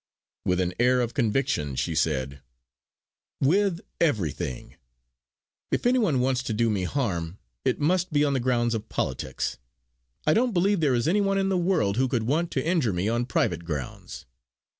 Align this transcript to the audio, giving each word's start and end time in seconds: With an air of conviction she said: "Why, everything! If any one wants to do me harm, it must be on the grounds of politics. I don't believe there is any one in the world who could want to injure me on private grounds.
With 0.45 0.59
an 0.59 0.73
air 0.79 0.99
of 0.99 1.13
conviction 1.13 1.75
she 1.75 1.93
said: 1.93 2.41
"Why, 3.37 3.69
everything! 3.99 4.75
If 5.69 5.85
any 5.85 5.99
one 5.99 6.19
wants 6.21 6.41
to 6.41 6.53
do 6.53 6.71
me 6.71 6.85
harm, 6.85 7.37
it 7.63 7.79
must 7.79 8.11
be 8.11 8.25
on 8.25 8.33
the 8.33 8.39
grounds 8.39 8.73
of 8.73 8.89
politics. 8.89 9.59
I 10.25 10.33
don't 10.33 10.53
believe 10.55 10.79
there 10.79 10.95
is 10.95 11.07
any 11.07 11.21
one 11.21 11.37
in 11.37 11.49
the 11.49 11.55
world 11.55 11.97
who 11.97 12.07
could 12.07 12.23
want 12.23 12.49
to 12.53 12.65
injure 12.65 12.93
me 12.93 13.07
on 13.09 13.27
private 13.27 13.63
grounds. 13.63 14.25